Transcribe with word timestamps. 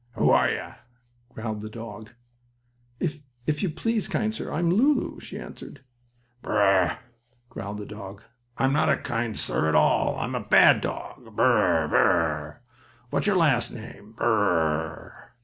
"Who 0.13 0.31
are 0.31 0.49
you?" 0.49 0.73
growled 1.31 1.61
the 1.61 1.69
dog. 1.69 2.09
"If 2.99 3.19
if 3.45 3.61
you 3.61 3.69
please, 3.69 4.07
kind 4.07 4.33
sir, 4.33 4.51
I'm 4.51 4.71
Lulu," 4.71 5.19
she 5.19 5.37
answered. 5.37 5.81
"Bur 6.41 6.53
r 6.53 6.57
r 6.59 6.87
r!" 6.87 6.99
growled 7.49 7.77
the 7.77 7.85
dog. 7.85 8.23
"I'm 8.57 8.73
not 8.73 8.89
a 8.89 8.97
kind 8.97 9.37
Sir 9.37 9.69
at 9.69 9.75
all. 9.75 10.17
I'm 10.17 10.33
a 10.33 10.39
bad 10.39 10.81
dog! 10.81 11.35
Bur 11.35 11.43
r 11.43 11.63
r 11.83 11.83
r! 11.83 11.87
Bur 11.87 11.97
r 11.97 12.11
r 12.13 12.31
r! 12.47 12.61
What's 13.11 13.27
your 13.27 13.37
last 13.37 13.71
name? 13.71 14.13
Bur 14.13 14.25
r 14.25 14.43
r 14.43 14.73
r!" 14.79 15.33